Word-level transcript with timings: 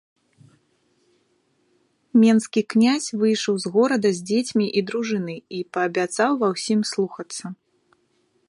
Менскі 2.21 2.61
князь 2.75 3.07
выйшаў 3.23 3.55
з 3.65 3.73
горада 3.75 4.09
з 4.21 4.25
дзецьмі 4.31 4.65
і 4.81 4.85
дружынай 4.91 5.37
і 5.59 5.63
паабяцаў 5.79 6.31
ва 6.45 6.55
ўсім 6.59 6.79
слухацца. 6.95 7.45